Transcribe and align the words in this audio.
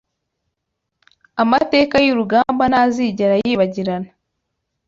amateka 1.43 1.95
y’urugamba 2.05 2.63
ntazigere 2.71 3.35
yibagirana 3.47 4.09